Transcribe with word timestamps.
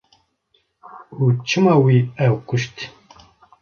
Û 1.21 1.23
çima 1.47 1.75
wî 1.83 1.99
ew 2.25 2.35
kuşt? 2.47 2.75